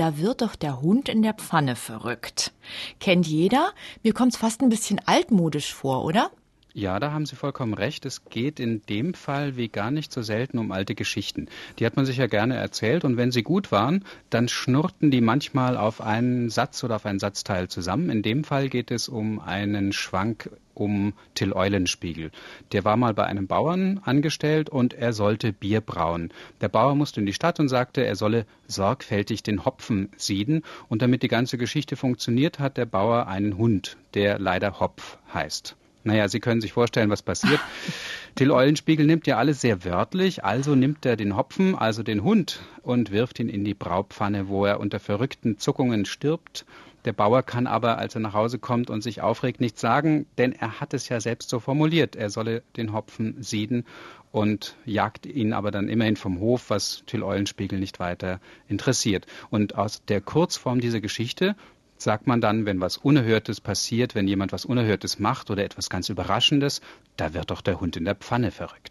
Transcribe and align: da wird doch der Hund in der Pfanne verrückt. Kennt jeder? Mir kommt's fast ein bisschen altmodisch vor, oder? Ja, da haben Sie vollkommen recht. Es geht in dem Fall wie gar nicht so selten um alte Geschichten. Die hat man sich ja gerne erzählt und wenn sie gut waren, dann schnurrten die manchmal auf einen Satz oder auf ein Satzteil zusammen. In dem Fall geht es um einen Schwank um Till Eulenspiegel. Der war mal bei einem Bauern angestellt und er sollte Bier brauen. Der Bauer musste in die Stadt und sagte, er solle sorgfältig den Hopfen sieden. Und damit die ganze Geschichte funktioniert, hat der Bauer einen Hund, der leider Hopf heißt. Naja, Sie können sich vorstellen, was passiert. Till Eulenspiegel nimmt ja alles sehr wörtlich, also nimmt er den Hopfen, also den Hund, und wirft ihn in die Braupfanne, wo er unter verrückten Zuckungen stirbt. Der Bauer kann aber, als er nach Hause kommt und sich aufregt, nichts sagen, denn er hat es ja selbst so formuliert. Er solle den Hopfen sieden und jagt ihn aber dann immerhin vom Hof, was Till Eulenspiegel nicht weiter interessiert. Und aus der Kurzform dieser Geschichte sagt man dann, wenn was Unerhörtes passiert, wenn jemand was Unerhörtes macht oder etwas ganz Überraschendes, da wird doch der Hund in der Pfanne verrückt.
da 0.00 0.16
wird 0.16 0.40
doch 0.40 0.56
der 0.56 0.80
Hund 0.80 1.10
in 1.10 1.20
der 1.20 1.34
Pfanne 1.34 1.76
verrückt. 1.76 2.52
Kennt 3.00 3.26
jeder? 3.26 3.72
Mir 4.02 4.14
kommt's 4.14 4.38
fast 4.38 4.62
ein 4.62 4.70
bisschen 4.70 4.98
altmodisch 5.04 5.74
vor, 5.74 6.06
oder? 6.06 6.30
Ja, 6.72 6.98
da 7.00 7.12
haben 7.12 7.26
Sie 7.26 7.36
vollkommen 7.36 7.74
recht. 7.74 8.06
Es 8.06 8.24
geht 8.24 8.60
in 8.60 8.80
dem 8.88 9.12
Fall 9.12 9.56
wie 9.56 9.68
gar 9.68 9.90
nicht 9.90 10.10
so 10.10 10.22
selten 10.22 10.58
um 10.58 10.72
alte 10.72 10.94
Geschichten. 10.94 11.48
Die 11.78 11.84
hat 11.84 11.96
man 11.96 12.06
sich 12.06 12.16
ja 12.16 12.28
gerne 12.28 12.56
erzählt 12.56 13.04
und 13.04 13.18
wenn 13.18 13.30
sie 13.30 13.42
gut 13.42 13.72
waren, 13.72 14.04
dann 14.30 14.48
schnurrten 14.48 15.10
die 15.10 15.20
manchmal 15.20 15.76
auf 15.76 16.00
einen 16.00 16.48
Satz 16.48 16.82
oder 16.82 16.96
auf 16.96 17.04
ein 17.04 17.18
Satzteil 17.18 17.68
zusammen. 17.68 18.08
In 18.08 18.22
dem 18.22 18.44
Fall 18.44 18.70
geht 18.70 18.90
es 18.90 19.06
um 19.06 19.38
einen 19.38 19.92
Schwank 19.92 20.48
um 20.80 21.12
Till 21.34 21.52
Eulenspiegel. 21.52 22.30
Der 22.72 22.84
war 22.84 22.96
mal 22.96 23.14
bei 23.14 23.24
einem 23.24 23.46
Bauern 23.46 24.00
angestellt 24.04 24.70
und 24.70 24.94
er 24.94 25.12
sollte 25.12 25.52
Bier 25.52 25.80
brauen. 25.80 26.32
Der 26.60 26.68
Bauer 26.68 26.96
musste 26.96 27.20
in 27.20 27.26
die 27.26 27.32
Stadt 27.32 27.60
und 27.60 27.68
sagte, 27.68 28.04
er 28.04 28.16
solle 28.16 28.46
sorgfältig 28.66 29.42
den 29.42 29.64
Hopfen 29.64 30.08
sieden. 30.16 30.62
Und 30.88 31.02
damit 31.02 31.22
die 31.22 31.28
ganze 31.28 31.58
Geschichte 31.58 31.96
funktioniert, 31.96 32.58
hat 32.58 32.76
der 32.76 32.86
Bauer 32.86 33.28
einen 33.28 33.58
Hund, 33.58 33.96
der 34.14 34.38
leider 34.38 34.80
Hopf 34.80 35.18
heißt. 35.32 35.76
Naja, 36.02 36.28
Sie 36.28 36.40
können 36.40 36.62
sich 36.62 36.72
vorstellen, 36.72 37.10
was 37.10 37.22
passiert. 37.22 37.60
Till 38.34 38.52
Eulenspiegel 38.52 39.06
nimmt 39.06 39.26
ja 39.26 39.36
alles 39.36 39.60
sehr 39.60 39.84
wörtlich, 39.84 40.44
also 40.44 40.74
nimmt 40.74 41.04
er 41.04 41.16
den 41.16 41.36
Hopfen, 41.36 41.74
also 41.74 42.02
den 42.02 42.22
Hund, 42.22 42.60
und 42.82 43.10
wirft 43.10 43.38
ihn 43.40 43.48
in 43.48 43.64
die 43.64 43.74
Braupfanne, 43.74 44.48
wo 44.48 44.64
er 44.64 44.80
unter 44.80 45.00
verrückten 45.00 45.58
Zuckungen 45.58 46.04
stirbt. 46.04 46.64
Der 47.04 47.12
Bauer 47.12 47.42
kann 47.42 47.66
aber, 47.66 47.98
als 47.98 48.14
er 48.14 48.20
nach 48.20 48.34
Hause 48.34 48.58
kommt 48.58 48.90
und 48.90 49.02
sich 49.02 49.22
aufregt, 49.22 49.60
nichts 49.60 49.80
sagen, 49.80 50.26
denn 50.36 50.52
er 50.52 50.80
hat 50.80 50.92
es 50.92 51.08
ja 51.08 51.18
selbst 51.20 51.48
so 51.48 51.58
formuliert. 51.58 52.14
Er 52.14 52.28
solle 52.28 52.62
den 52.76 52.92
Hopfen 52.92 53.42
sieden 53.42 53.84
und 54.32 54.76
jagt 54.84 55.24
ihn 55.26 55.52
aber 55.52 55.70
dann 55.70 55.88
immerhin 55.88 56.16
vom 56.16 56.40
Hof, 56.40 56.68
was 56.68 57.02
Till 57.06 57.22
Eulenspiegel 57.22 57.78
nicht 57.78 58.00
weiter 58.00 58.38
interessiert. 58.68 59.26
Und 59.48 59.76
aus 59.76 60.04
der 60.04 60.20
Kurzform 60.20 60.80
dieser 60.80 61.00
Geschichte 61.00 61.56
sagt 62.02 62.26
man 62.26 62.40
dann, 62.40 62.66
wenn 62.66 62.80
was 62.80 62.96
Unerhörtes 62.96 63.60
passiert, 63.60 64.14
wenn 64.14 64.26
jemand 64.26 64.52
was 64.52 64.64
Unerhörtes 64.64 65.18
macht 65.18 65.50
oder 65.50 65.64
etwas 65.64 65.90
ganz 65.90 66.08
Überraschendes, 66.08 66.80
da 67.16 67.34
wird 67.34 67.50
doch 67.50 67.60
der 67.60 67.80
Hund 67.80 67.96
in 67.96 68.04
der 68.04 68.14
Pfanne 68.14 68.50
verrückt. 68.50 68.88